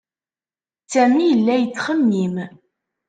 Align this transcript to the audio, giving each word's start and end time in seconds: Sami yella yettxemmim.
Sami 0.91 1.23
yella 1.27 1.55
yettxemmim. 1.57 2.35